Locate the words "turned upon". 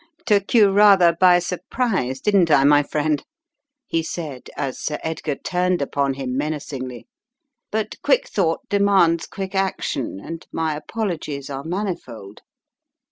5.35-6.15